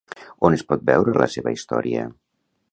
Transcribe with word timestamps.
On 0.49 0.55
es 0.57 0.63
pot 0.71 0.87
veure 0.91 1.15
la 1.23 1.29
seva 1.35 1.55
història? 1.59 2.09